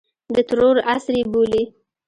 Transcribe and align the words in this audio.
د 0.35 0.37
ترور 0.49 0.75
عصر 0.91 1.13
یې 1.19 1.23
بولي. 1.31 1.63